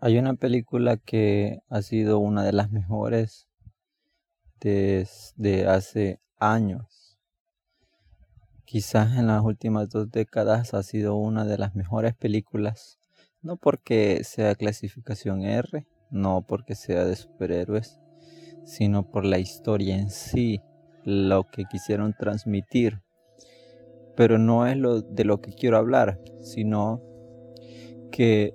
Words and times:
Hay 0.00 0.16
una 0.16 0.34
película 0.34 0.96
que 0.96 1.58
ha 1.68 1.82
sido 1.82 2.20
una 2.20 2.44
de 2.44 2.52
las 2.52 2.70
mejores 2.70 3.48
desde 4.60 5.66
hace 5.66 6.20
años. 6.38 7.18
Quizás 8.64 9.18
en 9.18 9.26
las 9.26 9.42
últimas 9.42 9.88
dos 9.88 10.08
décadas 10.08 10.72
ha 10.72 10.84
sido 10.84 11.16
una 11.16 11.44
de 11.44 11.58
las 11.58 11.74
mejores 11.74 12.14
películas. 12.14 13.00
No 13.42 13.56
porque 13.56 14.22
sea 14.22 14.54
clasificación 14.54 15.42
R, 15.42 15.84
no 16.12 16.42
porque 16.46 16.76
sea 16.76 17.04
de 17.04 17.16
superhéroes, 17.16 17.98
sino 18.64 19.02
por 19.02 19.24
la 19.24 19.40
historia 19.40 19.96
en 19.96 20.10
sí, 20.10 20.60
lo 21.02 21.42
que 21.42 21.64
quisieron 21.64 22.14
transmitir. 22.16 23.02
Pero 24.14 24.38
no 24.38 24.64
es 24.68 24.76
lo 24.76 25.00
de 25.02 25.24
lo 25.24 25.40
que 25.40 25.52
quiero 25.52 25.76
hablar, 25.76 26.20
sino 26.40 27.02
que 28.12 28.54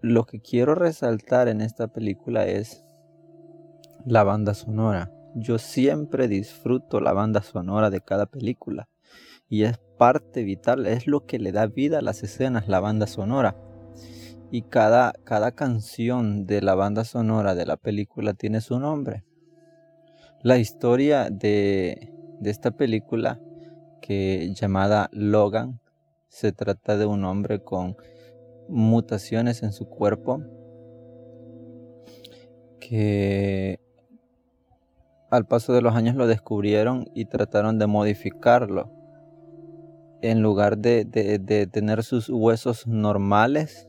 lo 0.00 0.24
que 0.24 0.40
quiero 0.40 0.74
resaltar 0.74 1.48
en 1.48 1.60
esta 1.60 1.88
película 1.88 2.46
es 2.46 2.84
la 4.04 4.24
banda 4.24 4.54
sonora. 4.54 5.12
Yo 5.34 5.58
siempre 5.58 6.28
disfruto 6.28 7.00
la 7.00 7.12
banda 7.12 7.42
sonora 7.42 7.90
de 7.90 8.00
cada 8.00 8.26
película 8.26 8.88
y 9.48 9.62
es 9.62 9.78
parte 9.98 10.42
vital, 10.44 10.86
es 10.86 11.06
lo 11.06 11.26
que 11.26 11.38
le 11.38 11.52
da 11.52 11.66
vida 11.66 11.98
a 11.98 12.02
las 12.02 12.22
escenas, 12.22 12.68
la 12.68 12.80
banda 12.80 13.06
sonora. 13.06 13.56
Y 14.50 14.62
cada, 14.62 15.12
cada 15.24 15.52
canción 15.52 16.46
de 16.46 16.62
la 16.62 16.74
banda 16.74 17.04
sonora 17.04 17.54
de 17.54 17.66
la 17.66 17.76
película 17.76 18.34
tiene 18.34 18.60
su 18.60 18.78
nombre. 18.78 19.24
La 20.42 20.58
historia 20.58 21.30
de, 21.30 22.12
de 22.40 22.50
esta 22.50 22.70
película, 22.70 23.40
que 24.00 24.52
llamada 24.54 25.08
Logan, 25.12 25.80
se 26.28 26.52
trata 26.52 26.96
de 26.96 27.06
un 27.06 27.24
hombre 27.24 27.62
con 27.62 27.96
mutaciones 28.68 29.62
en 29.62 29.72
su 29.72 29.88
cuerpo 29.88 30.42
que 32.80 33.80
al 35.30 35.46
paso 35.46 35.72
de 35.72 35.82
los 35.82 35.94
años 35.94 36.14
lo 36.14 36.26
descubrieron 36.26 37.10
y 37.14 37.24
trataron 37.24 37.78
de 37.78 37.86
modificarlo. 37.86 38.92
En 40.22 40.40
lugar 40.40 40.78
de, 40.78 41.04
tener 41.70 42.02
sus 42.02 42.28
huesos 42.28 42.86
normales, 42.86 43.88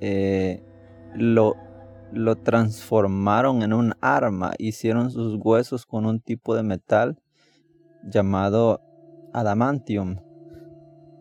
eh, 0.00 0.62
lo, 1.14 1.54
lo 2.12 2.36
transformaron 2.36 3.62
en 3.62 3.72
un 3.72 3.94
arma. 4.00 4.52
Hicieron 4.58 5.10
sus 5.10 5.38
huesos 5.42 5.86
con 5.86 6.06
un 6.06 6.20
tipo 6.20 6.54
de 6.54 6.62
metal 6.62 7.20
llamado 8.04 8.80
adamantium. 9.32 10.25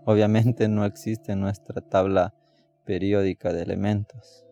Obviamente 0.06 0.68
no 0.68 0.86
existe 0.86 1.36
nuestra 1.36 1.82
tabla 1.82 2.36
periódica 2.86 3.52
de 3.52 3.64
elementos, 3.64 4.46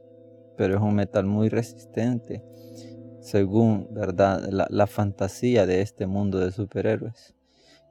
pero 0.58 0.76
es 0.76 0.82
un 0.82 0.96
metal 0.96 1.28
muy 1.28 1.50
resistente, 1.50 2.44
según 3.20 3.88
¿verdad? 3.92 4.50
La, 4.50 4.88
fantasía 4.88 5.68
de 5.68 5.82
este 5.82 6.08
mundo 6.08 6.40
de 6.40 6.52
superhéroes. 6.52 7.36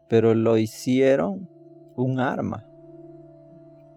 Pero 0.09 0.35
lo 0.35 0.59
hicieron 0.59 1.49
un 1.95 2.19
arma. 2.19 2.67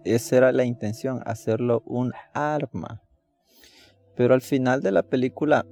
Esa 0.04 0.36
era 0.36 0.52
la 0.52 0.64
intención, 0.64 1.20
hacerlo 1.26 1.82
un 1.86 2.12
arma. 2.34 3.02
Pero 4.14 4.34
al 4.34 4.42
final 4.42 4.80
de 4.80 4.92
la 4.92 5.02
película, 5.02 5.66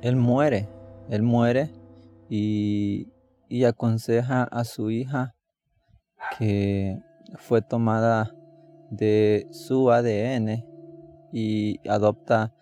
él 0.00 0.16
muere. 0.16 0.70
Él 1.10 1.22
muere 1.22 1.70
y, 2.30 3.12
y 3.50 3.64
aconseja 3.64 4.44
a 4.44 4.64
su 4.64 4.90
hija 4.90 5.34
que 6.38 7.00
fue 7.36 7.62
tomada 7.62 8.34
de 8.90 9.46
su 9.50 9.90
ADN 9.90 10.64
y 11.32 11.80
adopta 11.88 12.52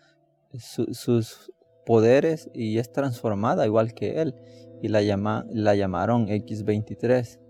sus 0.53 1.53
poderes 1.85 2.51
y 2.55 2.79
es 2.79 2.93
transformada 2.93 3.67
igual 3.67 3.95
que 3.95 4.21
él 4.21 4.35
y 4.83 4.89
la, 4.89 5.03
llama, 5.03 5.45
la 5.51 5.75
llamaron 5.75 6.29
X23. 6.29 7.41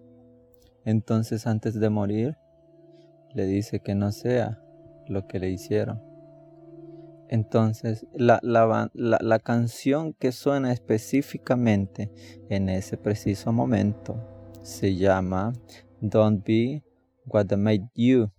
Entonces 0.84 1.46
antes 1.46 1.78
de 1.78 1.90
morir 1.90 2.36
le 3.34 3.46
dice 3.46 3.80
que 3.80 3.94
no 3.94 4.12
sea 4.12 4.62
lo 5.06 5.26
que 5.26 5.38
le 5.38 5.50
hicieron. 5.50 6.02
Entonces 7.28 8.06
la, 8.14 8.40
la, 8.42 8.90
la 8.94 9.38
canción 9.38 10.14
que 10.14 10.32
suena 10.32 10.72
específicamente 10.72 12.10
en 12.48 12.68
ese 12.68 12.96
preciso 12.96 13.52
momento 13.52 14.16
se 14.62 14.96
llama 14.96 15.52
Don't 16.00 16.42
be 16.42 16.82
what 17.26 17.46
made 17.56 17.88
you, 17.94 18.30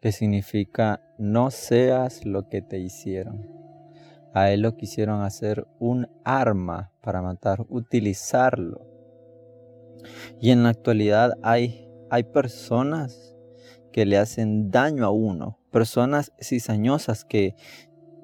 que 0.00 0.12
significa 0.12 1.02
no 1.18 1.50
seas 1.50 2.24
lo 2.24 2.48
que 2.48 2.62
te 2.62 2.78
hicieron. 2.78 3.46
A 4.32 4.50
él 4.50 4.62
lo 4.62 4.76
quisieron 4.76 5.20
hacer 5.20 5.66
un 5.78 6.08
arma 6.24 6.92
para 7.02 7.20
matar, 7.20 7.66
utilizarlo. 7.68 8.86
Y 10.40 10.50
en 10.50 10.62
la 10.62 10.70
actualidad 10.70 11.34
hay, 11.42 11.86
hay 12.08 12.24
personas 12.24 13.36
que 13.92 14.06
le 14.06 14.16
hacen 14.16 14.70
daño 14.70 15.04
a 15.04 15.10
uno, 15.10 15.58
personas 15.70 16.32
cizañosas 16.40 17.26
que 17.26 17.56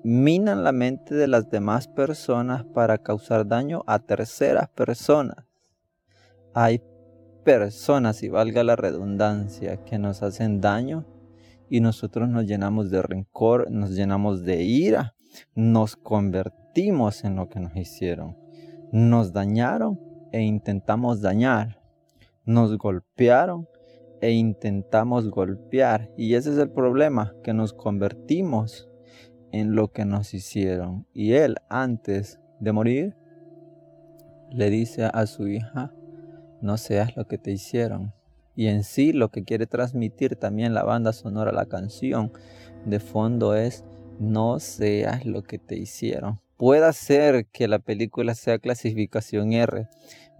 minan 0.02 0.64
la 0.64 0.72
mente 0.72 1.14
de 1.14 1.28
las 1.28 1.50
demás 1.50 1.88
personas 1.88 2.64
para 2.64 2.98
causar 2.98 3.46
daño 3.46 3.82
a 3.86 3.98
terceras 3.98 4.70
personas. 4.70 5.44
Hay 6.54 6.80
personas, 7.44 8.22
y 8.22 8.28
valga 8.28 8.64
la 8.64 8.76
redundancia, 8.76 9.84
que 9.84 9.98
nos 9.98 10.22
hacen 10.22 10.60
daño 10.60 11.04
y 11.68 11.80
nosotros 11.80 12.28
nos 12.28 12.46
llenamos 12.46 12.90
de 12.90 13.02
rencor, 13.02 13.70
nos 13.70 13.90
llenamos 13.90 14.44
de 14.44 14.62
ira, 14.62 15.14
nos 15.54 15.96
convertimos 15.96 17.24
en 17.24 17.36
lo 17.36 17.48
que 17.48 17.60
nos 17.60 17.76
hicieron. 17.76 18.36
Nos 18.92 19.32
dañaron 19.32 20.00
e 20.32 20.42
intentamos 20.42 21.20
dañar. 21.20 21.80
Nos 22.44 22.76
golpearon 22.76 23.68
e 24.20 24.32
intentamos 24.32 25.30
golpear. 25.30 26.10
Y 26.16 26.34
ese 26.34 26.50
es 26.50 26.58
el 26.58 26.70
problema, 26.70 27.34
que 27.42 27.54
nos 27.54 27.72
convertimos 27.72 28.88
en 29.50 29.74
lo 29.74 29.90
que 29.90 30.04
nos 30.04 30.34
hicieron. 30.34 31.06
Y 31.12 31.32
él, 31.32 31.56
antes 31.68 32.40
de 32.60 32.72
morir, 32.72 33.16
le 34.50 34.70
dice 34.70 35.04
a 35.12 35.26
su 35.26 35.48
hija, 35.48 35.92
no 36.64 36.78
seas 36.78 37.16
lo 37.16 37.26
que 37.26 37.38
te 37.38 37.52
hicieron. 37.52 38.12
Y 38.56 38.68
en 38.68 38.84
sí 38.84 39.12
lo 39.12 39.30
que 39.30 39.44
quiere 39.44 39.66
transmitir 39.66 40.36
también 40.36 40.74
la 40.74 40.82
banda 40.82 41.12
sonora, 41.12 41.52
la 41.52 41.66
canción 41.66 42.32
de 42.84 43.00
fondo 43.00 43.54
es 43.54 43.84
no 44.18 44.58
seas 44.60 45.26
lo 45.26 45.42
que 45.42 45.58
te 45.58 45.76
hicieron. 45.76 46.40
Puede 46.56 46.92
ser 46.92 47.46
que 47.46 47.68
la 47.68 47.80
película 47.80 48.34
sea 48.34 48.58
clasificación 48.58 49.52
R, 49.52 49.88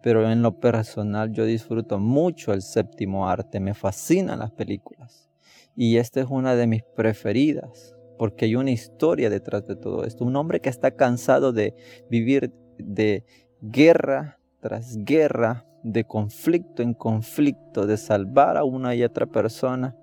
pero 0.03 0.31
en 0.31 0.43
lo 0.43 0.61
personal 0.61 1.33
yo 1.33 1.45
disfruto 1.45 1.99
mucho 1.99 2.53
el 2.53 2.63
séptimo 2.63 3.29
arte, 3.29 3.61
me 3.61 3.75
fascinan 3.75 4.39
las 4.39 4.53
películas. 4.53 5.29
Y 5.77 5.97
esta 5.97 6.21
es 6.21 6.27
una 6.31 6.55
de 6.55 6.67
mis 6.67 6.84
preferidas, 6.84 7.97
porque 8.17 8.45
hay 8.45 8.55
una 8.55 8.71
historia 8.71 9.29
detrás 9.29 9.67
de 9.67 9.77
todo 9.77 10.05
esto. 10.05 10.25
Un 10.25 10.37
hombre 10.37 10.61
que 10.61 10.69
está 10.69 10.93
cansado 10.93 11.53
de 11.53 11.75
vivir 12.09 12.53
de 12.79 13.25
guerra 13.61 14.39
tras 14.61 14.97
guerra, 15.05 15.67
de 15.84 16.05
conflicto 16.05 16.83
en 16.83 16.95
conflicto, 16.95 17.87
de 17.87 17.97
salvar 17.97 18.56
a 18.56 18.65
una 18.65 18.95
y 18.97 19.05
otra 19.05 19.27
persona. 19.27 19.95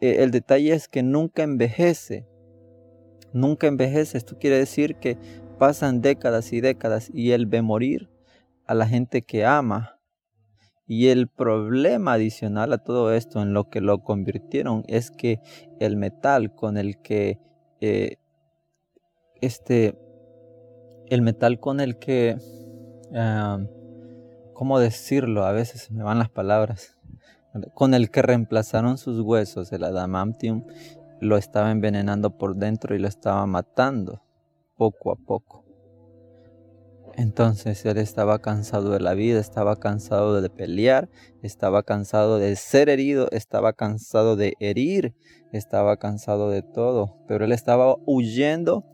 Eh, 0.00 0.16
el 0.24 0.30
detalle 0.30 0.72
es 0.72 0.88
que 0.88 1.02
nunca 1.02 1.44
envejece. 1.44 2.26
Nunca 3.32 3.66
envejece. 3.66 4.18
Esto 4.18 4.38
quiere 4.38 4.58
decir 4.58 4.96
que 4.96 5.18
pasan 5.58 6.00
décadas 6.00 6.52
y 6.52 6.60
décadas 6.60 7.10
y 7.12 7.32
él 7.32 7.46
ve 7.46 7.62
morir 7.62 8.10
a 8.66 8.74
la 8.74 8.88
gente 8.88 9.22
que 9.22 9.44
ama. 9.44 10.00
Y 10.86 11.08
el 11.08 11.28
problema 11.28 12.14
adicional 12.14 12.72
a 12.72 12.78
todo 12.78 13.12
esto 13.12 13.40
en 13.40 13.54
lo 13.54 13.68
que 13.68 13.80
lo 13.80 14.02
convirtieron 14.02 14.84
es 14.86 15.10
que 15.10 15.40
el 15.80 15.96
metal 15.96 16.54
con 16.54 16.76
el 16.76 17.00
que 17.00 17.38
eh, 17.80 18.16
este 19.40 19.98
el 21.08 21.22
metal 21.22 21.60
con 21.60 21.80
el 21.80 21.98
que 21.98 22.36
ah, 23.14 23.58
¿cómo 24.54 24.78
decirlo? 24.78 25.44
A 25.44 25.52
veces 25.52 25.90
me 25.90 26.02
van 26.02 26.18
las 26.18 26.30
palabras. 26.30 26.96
Con 27.74 27.94
el 27.94 28.10
que 28.10 28.22
reemplazaron 28.22 28.98
sus 28.98 29.20
huesos, 29.20 29.72
el 29.72 29.84
adamantium, 29.84 30.64
lo 31.20 31.36
estaba 31.36 31.70
envenenando 31.70 32.36
por 32.36 32.56
dentro 32.56 32.94
y 32.94 32.98
lo 32.98 33.08
estaba 33.08 33.46
matando 33.46 34.22
poco 34.76 35.12
a 35.12 35.16
poco. 35.16 35.64
Entonces 37.16 37.84
él 37.84 37.98
estaba 37.98 38.40
cansado 38.40 38.90
de 38.90 38.98
la 38.98 39.14
vida, 39.14 39.38
estaba 39.38 39.76
cansado 39.76 40.40
de 40.40 40.50
pelear, 40.50 41.08
estaba 41.42 41.84
cansado 41.84 42.38
de 42.38 42.56
ser 42.56 42.88
herido, 42.88 43.28
estaba 43.30 43.72
cansado 43.72 44.34
de 44.34 44.54
herir, 44.58 45.14
estaba 45.52 45.96
cansado 45.98 46.50
de 46.50 46.62
todo, 46.62 47.16
pero 47.28 47.44
él 47.44 47.52
estaba 47.52 47.96
huyendo 48.04 48.84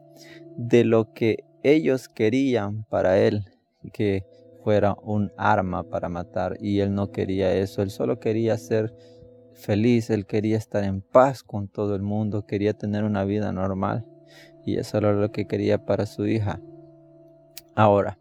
de 0.58 0.84
lo 0.84 1.14
que 1.14 1.44
ellos 1.62 2.08
querían 2.08 2.84
para 2.90 3.18
él, 3.18 3.46
que 3.94 4.26
fuera 4.62 4.96
un 5.02 5.32
arma 5.36 5.84
para 5.84 6.08
matar 6.08 6.56
y 6.60 6.80
él 6.80 6.94
no 6.94 7.10
quería 7.10 7.54
eso, 7.54 7.82
él 7.82 7.90
solo 7.90 8.18
quería 8.18 8.56
ser 8.58 8.94
feliz, 9.52 10.10
él 10.10 10.26
quería 10.26 10.56
estar 10.56 10.84
en 10.84 11.02
paz 11.02 11.42
con 11.42 11.68
todo 11.68 11.94
el 11.94 12.02
mundo, 12.02 12.46
quería 12.46 12.74
tener 12.74 13.04
una 13.04 13.24
vida 13.24 13.52
normal 13.52 14.06
y 14.64 14.76
eso 14.76 14.98
era 14.98 15.12
lo 15.12 15.30
que 15.32 15.46
quería 15.46 15.84
para 15.84 16.06
su 16.06 16.26
hija. 16.26 16.60
Ahora, 17.74 18.18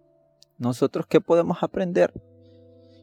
nosotros 0.57 1.05
qué 1.07 1.21
podemos 1.21 1.63
aprender? 1.63 2.13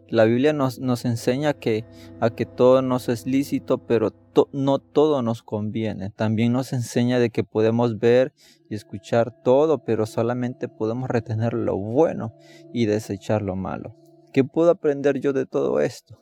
La 0.08 0.24
Biblia 0.24 0.52
nos, 0.52 0.78
nos 0.78 1.04
enseña 1.04 1.54
que, 1.54 1.84
a 2.20 2.30
que 2.30 2.46
todo 2.46 2.80
nos 2.82 3.08
es 3.08 3.26
lícito, 3.26 3.78
pero 3.78 4.12
no 4.52 4.78
todo 4.78 5.22
nos 5.22 5.42
conviene. 5.42 6.10
También 6.10 6.52
nos 6.52 6.72
enseña 6.72 7.18
de 7.18 7.30
que 7.30 7.44
podemos 7.44 7.98
ver 7.98 8.32
y 8.68 8.74
escuchar 8.74 9.42
todo, 9.42 9.84
pero 9.84 10.06
solamente 10.06 10.68
podemos 10.68 11.08
retener 11.08 11.54
lo 11.54 11.76
bueno 11.76 12.34
y 12.72 12.86
desechar 12.86 13.42
lo 13.42 13.56
malo. 13.56 13.96
¿Qué 14.32 14.44
puedo 14.44 14.70
aprender 14.70 15.18
yo 15.18 15.32
de 15.32 15.46
todo 15.46 15.80
esto? 15.80 16.20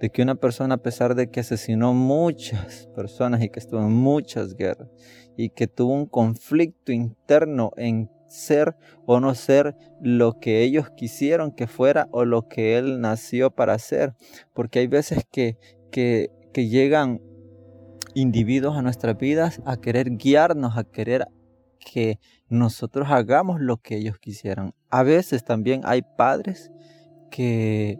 De 0.00 0.10
que 0.10 0.22
una 0.22 0.36
persona, 0.36 0.76
a 0.76 0.82
pesar 0.82 1.14
de 1.14 1.30
que 1.30 1.40
asesinó 1.40 1.94
muchas 1.94 2.88
personas 2.94 3.42
y 3.42 3.48
que 3.48 3.60
estuvo 3.60 3.80
en 3.80 3.92
muchas 3.92 4.54
guerras 4.54 4.88
y 5.36 5.50
que 5.50 5.66
tuvo 5.66 5.92
un 5.92 6.06
conflicto 6.06 6.92
interno 6.92 7.72
en 7.76 8.08
ser 8.34 8.76
o 9.06 9.20
no 9.20 9.34
ser 9.34 9.76
lo 10.00 10.40
que 10.40 10.62
ellos 10.62 10.90
quisieron 10.90 11.52
que 11.52 11.66
fuera 11.66 12.08
o 12.10 12.24
lo 12.24 12.48
que 12.48 12.76
Él 12.76 13.00
nació 13.00 13.50
para 13.50 13.78
ser. 13.78 14.14
Porque 14.52 14.80
hay 14.80 14.86
veces 14.86 15.24
que, 15.30 15.56
que, 15.90 16.30
que 16.52 16.68
llegan 16.68 17.20
individuos 18.14 18.76
a 18.76 18.82
nuestras 18.82 19.16
vidas 19.16 19.62
a 19.64 19.76
querer 19.76 20.16
guiarnos, 20.16 20.76
a 20.76 20.84
querer 20.84 21.26
que 21.78 22.18
nosotros 22.48 23.08
hagamos 23.10 23.60
lo 23.60 23.78
que 23.78 23.96
ellos 23.96 24.18
quisieran. 24.18 24.74
A 24.90 25.02
veces 25.02 25.44
también 25.44 25.82
hay 25.84 26.02
padres 26.02 26.70
que 27.30 27.98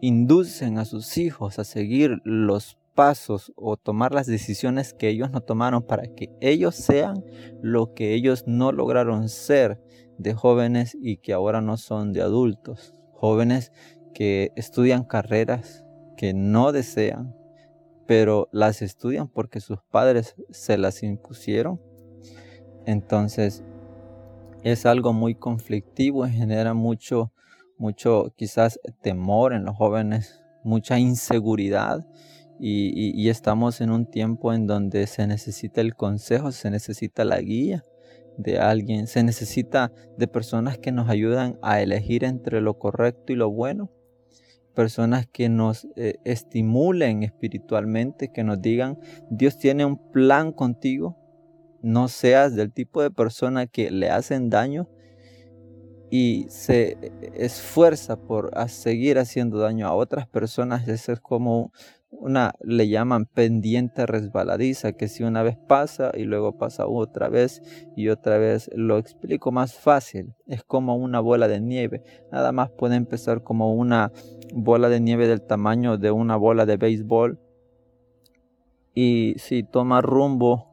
inducen 0.00 0.78
a 0.78 0.84
sus 0.84 1.16
hijos 1.16 1.58
a 1.58 1.64
seguir 1.64 2.20
los 2.24 2.76
pasos 2.94 3.52
o 3.56 3.76
tomar 3.76 4.14
las 4.14 4.26
decisiones 4.26 4.94
que 4.94 5.08
ellos 5.08 5.30
no 5.30 5.40
tomaron 5.40 5.82
para 5.82 6.06
que 6.06 6.30
ellos 6.40 6.74
sean 6.74 7.24
lo 7.60 7.92
que 7.92 8.14
ellos 8.14 8.44
no 8.46 8.72
lograron 8.72 9.28
ser 9.28 9.80
de 10.18 10.34
jóvenes 10.34 10.96
y 11.00 11.18
que 11.18 11.32
ahora 11.32 11.60
no 11.60 11.76
son 11.76 12.12
de 12.12 12.22
adultos. 12.22 12.94
Jóvenes 13.12 13.72
que 14.14 14.52
estudian 14.56 15.04
carreras 15.04 15.84
que 16.16 16.32
no 16.32 16.72
desean, 16.72 17.34
pero 18.06 18.48
las 18.52 18.80
estudian 18.82 19.28
porque 19.28 19.60
sus 19.60 19.78
padres 19.90 20.36
se 20.50 20.78
las 20.78 21.02
impusieron. 21.02 21.80
Entonces 22.86 23.64
es 24.62 24.86
algo 24.86 25.12
muy 25.12 25.34
conflictivo 25.34 26.26
y 26.26 26.30
genera 26.32 26.74
mucho, 26.74 27.32
mucho 27.76 28.32
quizás 28.36 28.78
temor 29.02 29.52
en 29.52 29.64
los 29.64 29.76
jóvenes, 29.76 30.42
mucha 30.62 30.98
inseguridad 30.98 32.06
y, 32.58 33.28
estamos 33.28 33.80
en 33.80 33.90
un 33.90 34.06
tiempo 34.06 34.52
en 34.52 34.66
donde 34.66 35.06
se 35.06 35.26
necesita 35.26 35.80
el 35.80 35.94
consejo, 35.94 36.52
se 36.52 36.70
necesita 36.70 37.24
la 37.24 37.40
guía 37.40 37.84
de 38.36 38.58
alguien, 38.58 39.06
se 39.06 39.22
necesita 39.22 39.92
de 40.16 40.28
personas 40.28 40.78
que 40.78 40.92
nos 40.92 41.08
ayudan 41.08 41.58
a 41.62 41.80
elegir 41.80 42.24
entre 42.24 42.60
lo 42.60 42.78
correcto 42.78 43.32
y 43.32 43.36
lo 43.36 43.50
bueno, 43.50 43.90
personas 44.74 45.26
que 45.26 45.48
nos 45.48 45.86
eh, 45.96 46.16
estimulen 46.24 47.22
espiritualmente, 47.22 48.32
que 48.32 48.44
nos 48.44 48.60
digan, 48.60 48.98
Dios 49.30 49.58
tiene 49.58 49.84
un 49.84 49.96
plan 50.10 50.52
contigo, 50.52 51.16
no 51.82 52.08
seas 52.08 52.54
del 52.54 52.72
tipo 52.72 53.02
de 53.02 53.10
persona 53.10 53.66
que 53.66 53.90
le 53.90 54.10
hacen 54.10 54.50
daño 54.50 54.88
y 56.10 56.46
se 56.48 56.96
esfuerza 57.34 58.16
por 58.16 58.52
seguir 58.68 59.18
haciendo 59.18 59.58
daño 59.58 59.86
a 59.86 59.94
otras 59.94 60.28
personas, 60.28 60.86
eso 60.88 61.12
es 61.12 61.20
como 61.20 61.72
una 62.20 62.54
le 62.60 62.88
llaman 62.88 63.26
pendiente 63.26 64.06
resbaladiza, 64.06 64.92
que 64.92 65.08
si 65.08 65.22
una 65.22 65.42
vez 65.42 65.56
pasa 65.56 66.10
y 66.14 66.24
luego 66.24 66.56
pasa 66.56 66.86
otra 66.86 67.28
vez 67.28 67.62
y 67.96 68.08
otra 68.08 68.38
vez, 68.38 68.70
lo 68.74 68.98
explico 68.98 69.52
más 69.52 69.74
fácil, 69.74 70.34
es 70.46 70.62
como 70.64 70.96
una 70.96 71.20
bola 71.20 71.48
de 71.48 71.60
nieve, 71.60 72.02
nada 72.32 72.52
más 72.52 72.70
puede 72.70 72.96
empezar 72.96 73.42
como 73.42 73.74
una 73.74 74.12
bola 74.54 74.88
de 74.88 75.00
nieve 75.00 75.28
del 75.28 75.42
tamaño 75.42 75.98
de 75.98 76.10
una 76.10 76.36
bola 76.36 76.66
de 76.66 76.76
béisbol. 76.76 77.40
Y 78.94 79.34
si 79.38 79.64
toma 79.64 80.00
rumbo 80.00 80.70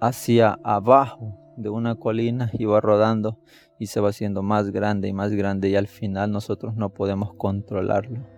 hacia 0.00 0.58
abajo 0.64 1.38
de 1.56 1.68
una 1.68 1.96
colina 1.96 2.50
y 2.54 2.64
va 2.64 2.80
rodando 2.80 3.38
y 3.78 3.86
se 3.86 4.00
va 4.00 4.08
haciendo 4.08 4.42
más 4.42 4.70
grande 4.70 5.08
y 5.08 5.12
más 5.12 5.32
grande 5.32 5.68
y 5.68 5.76
al 5.76 5.86
final 5.86 6.32
nosotros 6.32 6.76
no 6.76 6.94
podemos 6.94 7.34
controlarlo 7.34 8.33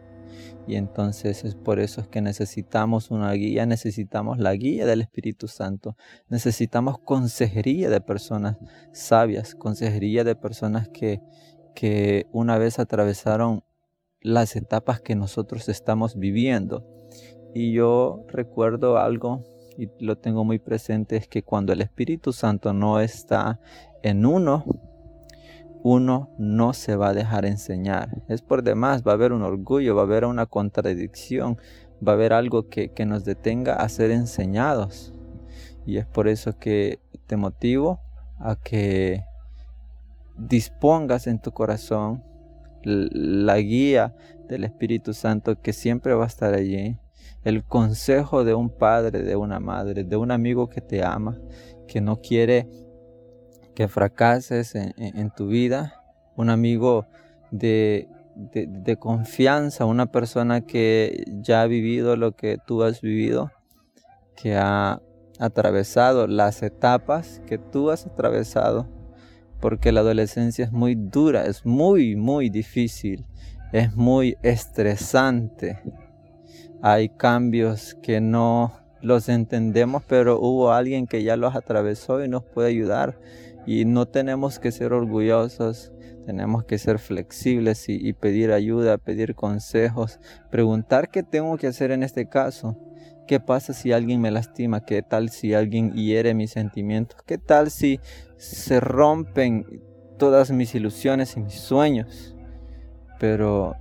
y 0.66 0.76
entonces 0.76 1.44
es 1.44 1.54
por 1.54 1.78
eso 1.78 2.08
que 2.10 2.20
necesitamos 2.20 3.10
una 3.10 3.32
guía, 3.32 3.66
necesitamos 3.66 4.38
la 4.38 4.54
guía 4.54 4.86
del 4.86 5.00
Espíritu 5.00 5.48
Santo, 5.48 5.96
necesitamos 6.28 6.98
consejería 6.98 7.90
de 7.90 8.00
personas 8.00 8.56
sabias, 8.92 9.54
consejería 9.54 10.24
de 10.24 10.34
personas 10.34 10.88
que, 10.88 11.20
que 11.74 12.26
una 12.32 12.58
vez 12.58 12.78
atravesaron 12.78 13.62
las 14.20 14.56
etapas 14.56 15.00
que 15.00 15.14
nosotros 15.14 15.68
estamos 15.68 16.16
viviendo. 16.16 16.84
Y 17.54 17.72
yo 17.72 18.24
recuerdo 18.28 18.98
algo 18.98 19.44
y 19.78 19.88
lo 20.00 20.18
tengo 20.18 20.44
muy 20.44 20.58
presente, 20.58 21.16
es 21.16 21.28
que 21.28 21.42
cuando 21.42 21.72
el 21.72 21.80
Espíritu 21.80 22.32
Santo 22.32 22.72
no 22.72 23.00
está 23.00 23.60
en 24.02 24.26
uno, 24.26 24.64
uno 25.88 26.30
no 26.36 26.72
se 26.72 26.96
va 26.96 27.10
a 27.10 27.14
dejar 27.14 27.44
enseñar. 27.46 28.20
Es 28.26 28.42
por 28.42 28.64
demás, 28.64 29.04
va 29.06 29.12
a 29.12 29.14
haber 29.14 29.32
un 29.32 29.42
orgullo, 29.42 29.94
va 29.94 30.02
a 30.02 30.04
haber 30.04 30.24
una 30.24 30.46
contradicción, 30.46 31.58
va 32.06 32.10
a 32.10 32.14
haber 32.16 32.32
algo 32.32 32.68
que, 32.68 32.90
nos 33.06 33.24
detenga 33.24 33.74
a 33.74 33.88
ser 33.88 34.10
enseñados. 34.10 35.14
Y 35.86 35.98
es 35.98 36.06
por 36.06 36.26
eso 36.26 36.58
que 36.58 36.98
te 37.28 37.36
motivo 37.36 38.00
a 38.40 38.56
que 38.56 39.22
dispongas 40.36 41.28
en 41.28 41.40
tu 41.40 41.52
corazón 41.52 42.24
la 42.82 43.56
guía 43.58 44.16
del 44.48 44.64
Espíritu 44.64 45.14
Santo 45.14 45.62
que 45.62 45.72
siempre 45.72 46.14
va 46.14 46.24
a 46.24 46.26
estar 46.26 46.52
allí, 46.52 46.98
el 47.44 47.62
consejo 47.62 48.42
de 48.42 48.54
un 48.54 48.70
padre, 48.70 49.22
de 49.22 49.36
una 49.36 49.60
madre, 49.60 50.02
de 50.02 50.16
un 50.16 50.32
amigo 50.32 50.68
que 50.68 50.80
te 50.80 51.04
ama, 51.04 51.38
que 51.86 52.00
no 52.00 52.20
quiere 52.20 52.68
que 53.76 53.88
fracases 53.88 54.74
en, 54.74 55.30
tu 55.30 55.48
vida, 55.48 56.02
un 56.34 56.48
amigo 56.48 57.06
de, 57.50 58.08
confianza, 58.98 59.84
una 59.84 60.06
persona 60.06 60.62
que 60.62 61.24
ya 61.42 61.60
ha 61.60 61.66
vivido 61.66 62.16
lo 62.16 62.32
que 62.32 62.56
tú 62.66 62.82
has 62.82 63.02
vivido, 63.02 63.52
que 64.34 64.56
ha 64.56 65.02
atravesado 65.38 66.26
las 66.26 66.62
etapas 66.62 67.42
que 67.46 67.58
tú 67.58 67.90
has 67.90 68.06
atravesado, 68.06 68.88
porque 69.60 69.92
la 69.92 70.00
adolescencia 70.00 70.64
es 70.64 70.72
muy 70.72 70.94
dura, 70.94 71.44
es 71.44 71.66
muy, 71.66 72.16
muy 72.16 72.48
difícil, 72.48 73.26
es 73.72 73.94
muy 73.94 74.38
estresante. 74.42 75.82
Hay 76.80 77.10
cambios 77.10 77.94
que 78.02 78.22
no 78.22 78.72
los 79.02 79.28
entendemos, 79.28 80.02
pero 80.08 80.40
hubo 80.40 80.72
alguien 80.72 81.06
que 81.06 81.22
ya 81.22 81.36
los 81.36 81.54
atravesó 81.54 82.24
y 82.24 82.28
nos 82.28 82.42
puede 82.42 82.70
ayudar. 82.70 83.18
Y 83.66 83.84
no 83.84 84.06
tenemos 84.06 84.60
que 84.60 84.70
ser 84.70 84.92
orgullosos, 84.92 85.92
tenemos 86.24 86.64
que 86.64 86.78
ser 86.78 86.98
flexibles 86.98 87.88
y, 87.88 88.12
pedir 88.12 88.52
ayuda, 88.52 88.96
pedir 88.96 89.34
consejos, 89.34 90.20
preguntar 90.50 91.10
qué 91.10 91.22
tengo 91.22 91.56
que 91.56 91.66
hacer 91.66 91.90
en 91.90 92.02
este 92.02 92.28
caso. 92.28 92.76
¿Qué 93.26 93.40
pasa 93.40 93.72
si 93.72 93.92
alguien 93.92 94.20
me 94.20 94.30
lastima? 94.30 94.84
¿Qué 94.84 95.02
tal 95.02 95.30
si 95.30 95.52
alguien 95.52 95.92
hiere 95.94 96.32
mis 96.32 96.52
sentimientos? 96.52 97.20
¿Qué 97.26 97.38
tal 97.38 97.70
si 97.72 97.98
se 98.36 98.78
rompen 98.78 99.82
todas 100.16 100.52
mis 100.52 100.74
ilusiones 100.76 101.36
y 101.36 101.40
mis 101.40 101.54
sueños? 101.54 102.36
Pero 103.18 103.74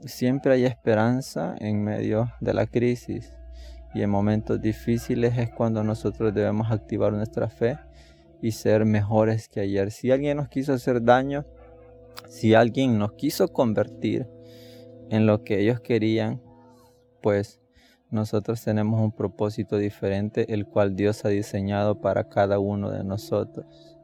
siempre 0.00 0.54
hay 0.54 0.64
esperanza 0.64 1.54
en 1.60 1.84
medio 1.84 2.32
de 2.40 2.54
la 2.54 2.66
crisis 2.66 3.32
y 3.94 4.02
en 4.02 4.10
momentos 4.10 4.60
difíciles 4.60 5.38
es 5.38 5.50
cuando 5.50 5.84
nosotros 5.84 6.34
debemos 6.34 6.70
activar 6.72 7.12
nuestra 7.12 7.48
fe 7.48 7.78
y 8.42 8.50
ser 8.50 8.84
mejores 8.84 9.48
que 9.48 9.60
ayer. 9.60 9.90
Si 9.92 10.10
alguien 10.10 10.36
nos 10.36 10.48
quiso 10.48 10.74
hacer 10.74 11.02
daño, 11.02 11.46
si 12.28 12.54
alguien 12.54 12.98
nos 12.98 13.12
quiso 13.12 13.48
convertir 13.48 14.28
en 15.08 15.26
lo 15.26 15.44
que 15.44 15.60
ellos 15.60 15.80
querían, 15.80 16.42
pues 17.22 17.60
nosotros 18.10 18.62
tenemos 18.62 19.00
un 19.00 19.12
propósito 19.12 19.78
diferente, 19.78 20.52
el 20.52 20.66
cual 20.66 20.96
Dios 20.96 21.24
ha 21.24 21.28
diseñado 21.28 22.00
para 22.00 22.28
cada 22.28 22.58
uno 22.58 22.90
de 22.90 23.04
nosotros. 23.04 23.96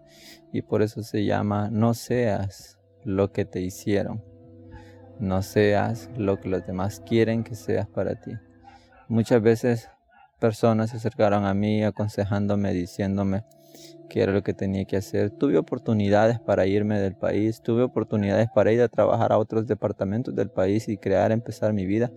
Y 0.53 0.63
por 0.63 0.83
eso 0.83 1.03
se 1.03 1.25
llama 1.25 1.69
no 1.71 1.93
seas 1.93 2.79
lo 3.05 3.33
que 3.33 3.45
te 3.45 3.61
hicieron. 3.61 4.25
No 5.19 5.43
seas 5.43 6.09
lo 6.17 6.39
que 6.39 6.49
los 6.49 6.65
demás 6.65 7.01
quieren 7.01 7.43
que 7.43 7.57
seas 7.57 7.89
para 7.89 8.21
ti. 8.21 8.31
Muchas 9.09 9.43
veces 9.43 9.91
personas 10.39 10.91
se 10.91 10.99
acercaron 10.99 11.45
a 11.45 11.55
mí 11.55 11.83
aconsejándome, 11.83 12.73
diciéndome 12.73 13.45
qué 14.09 14.23
era 14.23 14.33
lo 14.33 14.43
que 14.43 14.55
tenía 14.55 14.85
que 14.85 14.97
hacer. 14.97 15.31
Tuve 15.31 15.59
oportunidades 15.59 16.41
para 16.41 16.67
irme 16.67 16.99
del 16.99 17.15
país, 17.15 17.63
tuve 17.63 17.83
oportunidades 17.83 18.49
para 18.55 18.73
ir 18.73 18.81
a 18.81 18.89
trabajar 18.89 19.33
a 19.33 19.39
otros 19.39 19.67
departamentos 19.67 20.35
del 20.35 20.51
país 20.51 20.89
y 20.89 20.97
crear, 20.97 21.33
empezar 21.33 21.73
mi 21.73 21.87
vida, 21.87 22.11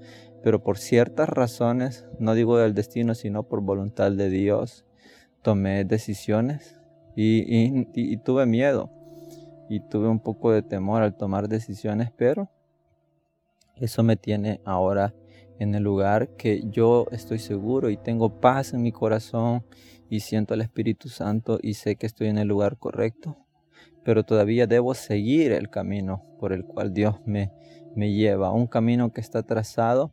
pero 0.44 0.64
por 0.64 0.78
ciertas 0.78 1.30
razones, 1.30 2.06
no 2.20 2.34
digo 2.34 2.58
del 2.58 2.74
destino, 2.74 3.14
sino 3.16 3.44
por 3.44 3.62
voluntad 3.62 4.12
de 4.12 4.30
Dios, 4.30 4.86
tomé 5.42 5.86
decisiones 5.86 6.80
y, 7.16 8.16
tuve 8.18 8.46
miedo 8.46 8.90
y 9.70 9.80
tuve 9.80 10.08
un 10.08 10.20
poco 10.20 10.52
de 10.52 10.62
temor 10.62 11.02
al 11.02 11.16
tomar 11.16 11.48
decisiones, 11.48 12.12
pero 12.16 12.50
eso 13.76 14.04
me 14.04 14.16
tiene 14.16 14.62
ahora 14.66 15.14
en 15.60 15.76
el 15.76 15.84
lugar 15.84 16.30
que 16.38 16.64
yo 16.70 17.08
estoy 17.12 17.40
seguro 17.40 17.90
y 17.90 17.98
tengo 17.98 18.40
paz 18.40 18.74
en 18.74 18.82
mi 18.82 18.92
corazón 18.92 19.64
y 20.12 20.20
siento 20.20 20.54
al 20.54 20.62
Espíritu 20.62 21.08
Santo 21.08 21.58
y 21.64 21.76
sé 21.76 21.96
que 21.96 22.06
estoy 22.06 22.28
en 22.28 22.38
el 22.38 22.50
lugar 22.50 22.78
correcto, 22.78 23.38
pero 24.04 24.26
todavía 24.26 24.68
debo 24.68 24.94
seguir 24.94 25.54
el 25.54 25.70
camino 25.70 26.22
por 26.38 26.52
el 26.52 26.66
cual 26.66 26.94
Dios 26.94 27.22
me, 27.26 27.54
me 27.96 28.12
lleva, 28.12 28.52
un 28.52 28.68
camino 28.68 29.14
que 29.14 29.22
está 29.22 29.42
trazado 29.44 30.12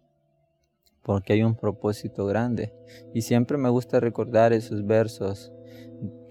porque 1.02 1.32
hay 1.32 1.42
un 1.42 1.56
propósito 1.56 2.26
grande. 2.26 2.72
Y 3.12 3.22
siempre 3.22 3.58
me 3.58 3.70
gusta 3.70 3.98
recordar 3.98 4.52
esos 4.52 4.86
versos 4.86 5.52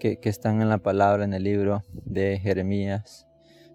que, 0.00 0.18
están 0.22 0.62
en 0.62 0.70
la 0.70 0.78
palabra 0.78 1.24
en 1.24 1.34
el 1.34 1.42
libro 1.42 1.82
de 1.92 2.38
Jeremías, 2.38 3.26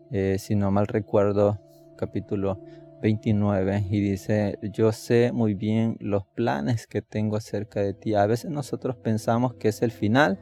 eh, 0.10 0.38
si 0.40 0.56
no 0.56 0.72
mal 0.72 0.88
recuerdo, 0.88 1.62
capítulo 1.98 2.60
29 3.04 3.86
y 3.90 4.00
dice, 4.00 4.58
yo 4.62 4.94
sé 4.94 5.34
muy 5.34 5.56
bien 5.56 5.98
los 6.00 6.26
planes 6.26 6.88
que 6.88 7.02
tengo 7.02 7.36
acerca 7.36 7.82
de 7.82 7.94
ti. 7.94 8.16
A 8.16 8.26
veces 8.26 8.50
nosotros 8.50 8.96
pensamos 8.96 9.56
que 9.56 9.68
es 9.68 9.82
el 9.82 9.92
final, 9.92 10.40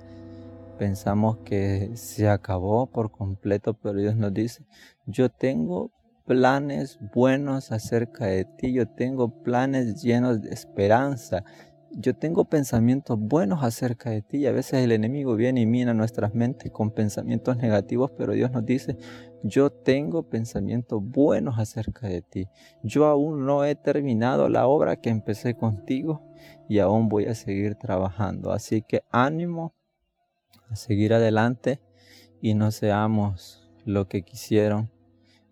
pensamos 0.77 1.38
que 1.38 1.89
se 1.96 2.30
acabó 2.30 2.86
por 2.86 3.10
completo, 3.12 3.74
pero 3.74 4.00
Dios 4.00 4.15
nos 4.15 4.32
dice, 4.32 4.63
yo 5.08 5.30
tengo 5.30 5.91
planes 6.27 7.00
buenos 7.15 7.72
acerca 7.72 8.27
de 8.27 8.46
ti, 8.46 8.74
yo 8.74 8.88
tengo 8.88 9.41
planes 9.41 10.03
llenos 10.03 10.44
de 10.44 10.51
esperanza, 10.51 11.44
yo 11.89 12.15
tengo 12.15 12.46
pensamientos 12.46 13.18
buenos 13.20 13.63
acerca 13.63 14.12
de 14.12 14.22
ti 14.22 14.38
y 14.38 14.46
a 14.46 14.51
veces 14.51 14.84
el 14.84 14.91
enemigo 14.91 15.36
viene 15.36 15.62
y 15.62 15.65
mina 15.65 15.96
nuestras 15.96 16.36
mentes 16.36 16.72
con 16.72 16.91
pensamientos 16.91 17.58
negativos, 17.58 18.12
pero 18.15 18.34
Dios 18.34 18.51
nos 18.51 18.65
dice, 18.68 18.98
yo 19.44 19.72
tengo 19.72 20.24
pensamientos 20.24 21.02
buenos 21.04 21.60
acerca 21.60 22.08
de 22.08 22.22
ti. 22.22 22.48
Yo 22.84 23.06
aún 23.06 23.46
no 23.46 23.66
he 23.66 23.76
terminado 23.76 24.50
la 24.50 24.68
obra 24.68 24.98
que 24.98 25.10
empecé 25.10 25.56
contigo 25.56 26.22
y 26.68 26.80
aún 26.80 27.10
voy 27.10 27.26
a 27.26 27.36
seguir 27.36 27.76
trabajando. 27.76 28.52
Así 28.52 28.82
que 28.82 29.04
ánimo 29.12 29.74
a 30.70 30.76
seguir 30.76 31.14
adelante 31.14 31.82
y 32.42 32.54
no 32.54 32.72
seamos 32.72 33.70
lo 33.86 34.08
que 34.08 34.24
quisieron 34.24 34.92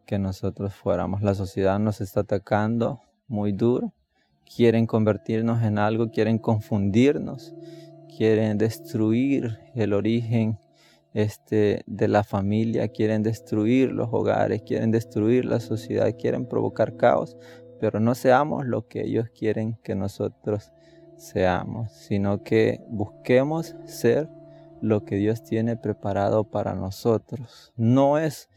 que 0.05 0.19
nosotros 0.19 0.73
fuéramos. 0.73 1.21
La 1.21 1.35
sociedad 1.35 1.79
nos 1.79 2.01
está 2.01 2.21
atacando 2.21 3.01
muy 3.27 3.51
duro 3.51 3.93
quieren 4.55 4.87
convertirnos 4.87 5.63
en 5.63 5.77
algo, 5.77 6.09
quieren 6.09 6.39
confundirnos, 6.39 7.53
quieren 8.15 8.57
destruir 8.57 9.59
el 9.75 9.93
origen 9.93 10.59
este, 11.13 11.83
de 11.87 12.07
la 12.07 12.23
familia, 12.23 12.89
quieren 12.89 13.23
destruir 13.23 13.91
los 13.91 14.09
hogares, 14.11 14.61
quieren 14.61 14.91
destruir 14.91 15.45
la 15.45 15.59
sociedad, 15.59 16.15
quieren 16.17 16.45
provocar 16.45 16.97
caos, 16.97 17.37
pero 17.79 17.99
no 17.99 18.15
seamos 18.15 18.65
lo 18.65 18.87
que 18.87 19.01
ellos 19.01 19.29
quieren 19.29 19.77
que 19.83 19.95
nosotros 19.95 20.71
seamos, 21.17 21.91
sino 21.91 22.43
que 22.43 22.81
busquemos 22.89 23.75
ser 23.85 24.29
lo 24.81 25.03
que 25.03 25.15
Dios 25.15 25.43
tiene 25.43 25.75
preparado 25.75 26.45
para 26.45 26.73
nosotros. 26.75 27.73
No 27.75 28.17
es 28.17 28.49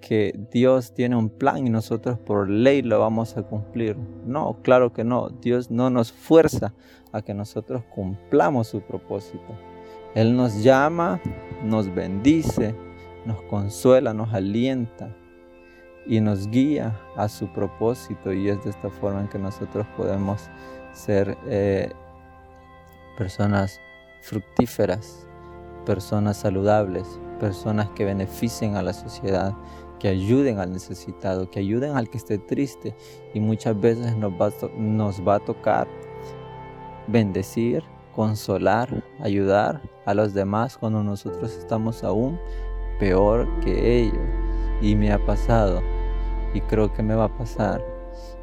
que 0.00 0.38
Dios 0.50 0.94
tiene 0.94 1.16
un 1.16 1.28
plan 1.28 1.66
y 1.66 1.70
nosotros 1.70 2.18
por 2.18 2.48
ley 2.48 2.82
lo 2.82 2.98
vamos 2.98 3.36
a 3.36 3.42
cumplir. 3.42 3.96
No, 4.26 4.58
claro 4.62 4.92
que 4.92 5.04
no. 5.04 5.28
Dios 5.28 5.70
no 5.70 5.90
nos 5.90 6.12
fuerza 6.12 6.74
a 7.12 7.22
que 7.22 7.34
nosotros 7.34 7.84
cumplamos 7.84 8.68
su 8.68 8.80
propósito. 8.80 9.69
Él 10.14 10.36
nos 10.36 10.62
llama, 10.62 11.20
nos 11.64 11.92
bendice, 11.94 12.74
nos 13.24 13.40
consuela, 13.42 14.12
nos 14.12 14.32
alienta 14.32 15.14
y 16.06 16.20
nos 16.20 16.48
guía 16.48 16.98
a 17.16 17.28
su 17.28 17.48
propósito 17.52 18.32
y 18.32 18.48
es 18.48 18.62
de 18.64 18.70
esta 18.70 18.90
forma 18.90 19.20
en 19.20 19.28
que 19.28 19.38
nosotros 19.38 19.86
podemos 19.96 20.50
ser 20.92 21.36
eh, 21.46 21.92
personas 23.16 23.78
fructíferas, 24.22 25.26
personas 25.86 26.38
saludables, 26.38 27.06
personas 27.38 27.88
que 27.90 28.04
beneficien 28.04 28.76
a 28.76 28.82
la 28.82 28.92
sociedad, 28.92 29.54
que 29.98 30.08
ayuden 30.08 30.58
al 30.58 30.72
necesitado, 30.72 31.50
que 31.50 31.60
ayuden 31.60 31.96
al 31.96 32.08
que 32.08 32.18
esté 32.18 32.38
triste. 32.38 32.96
Y 33.34 33.40
muchas 33.40 33.78
veces 33.80 34.16
nos 34.16 34.32
va, 34.32 34.50
nos 34.76 35.26
va 35.26 35.36
a 35.36 35.40
tocar 35.40 35.86
bendecir, 37.06 37.84
consolar, 38.14 39.02
ayudar 39.20 39.80
a 40.06 40.14
los 40.14 40.34
demás 40.34 40.76
cuando 40.76 41.02
nosotros 41.02 41.56
estamos 41.56 42.04
aún 42.04 42.38
peor 42.98 43.48
que 43.60 44.00
ellos. 44.00 44.18
Y 44.80 44.94
me 44.94 45.12
ha 45.12 45.24
pasado. 45.24 45.82
Y 46.54 46.60
creo 46.62 46.92
que 46.92 47.02
me 47.02 47.14
va 47.14 47.24
a 47.24 47.36
pasar. 47.36 47.82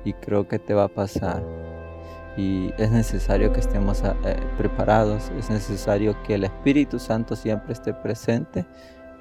Y 0.04 0.14
creo 0.14 0.48
que 0.48 0.60
te 0.60 0.74
va 0.74 0.86
a 0.86 0.88
pasar. 0.88 1.44
Y 2.38 2.72
es 2.78 2.92
necesario 2.92 3.52
que 3.52 3.60
estemos 3.60 4.04
eh, 4.04 4.38
preparados. 4.58 5.32
Es 5.38 5.50
necesario 5.50 6.22
que 6.24 6.36
el 6.36 6.44
Espíritu 6.44 7.00
Santo 7.00 7.36
siempre 7.36 7.74
esté 7.74 7.94
presente 7.94 8.66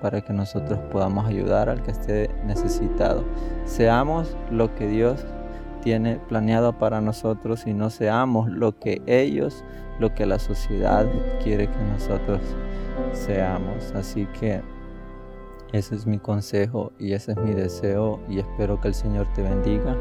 para 0.00 0.20
que 0.20 0.32
nosotros 0.32 0.78
podamos 0.90 1.26
ayudar 1.26 1.68
al 1.68 1.82
que 1.82 1.90
esté 1.90 2.30
necesitado. 2.44 3.24
Seamos 3.64 4.36
lo 4.50 4.74
que 4.74 4.86
Dios 4.86 5.24
tiene 5.86 6.16
planeado 6.16 6.72
para 6.72 7.00
nosotros 7.00 7.64
y 7.64 7.72
no 7.72 7.90
seamos 7.90 8.50
lo 8.50 8.76
que 8.76 9.00
ellos, 9.06 9.62
lo 10.00 10.12
que 10.16 10.26
la 10.26 10.40
sociedad 10.40 11.06
quiere 11.44 11.68
que 11.68 11.78
nosotros 11.92 12.40
seamos. 13.12 13.92
Así 13.94 14.26
que 14.40 14.62
ese 15.72 15.94
es 15.94 16.04
mi 16.04 16.18
consejo 16.18 16.90
y 16.98 17.12
ese 17.12 17.30
es 17.30 17.38
mi 17.38 17.54
deseo 17.54 18.18
y 18.28 18.40
espero 18.40 18.80
que 18.80 18.88
el 18.88 18.94
Señor 18.94 19.28
te 19.32 19.42
bendiga, 19.42 19.96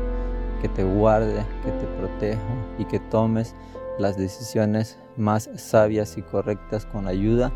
que 0.59 0.69
te 0.69 0.83
guarde, 0.83 1.45
que 1.63 1.69
te 1.69 1.85
proteja 1.99 2.41
y 2.79 2.85
que 2.85 2.99
tomes 2.99 3.55
las 3.99 4.17
decisiones 4.17 4.97
más 5.17 5.51
sabias 5.53 6.17
y 6.17 6.23
correctas 6.23 6.87
con 6.87 7.07
ayuda 7.07 7.51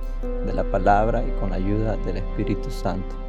de 0.46 0.54
la 0.54 0.70
palabra 0.70 1.24
y 1.24 1.32
con 1.40 1.52
ayuda 1.52 1.98
del 2.06 2.18
Espíritu 2.18 2.70
Santo. 2.70 3.29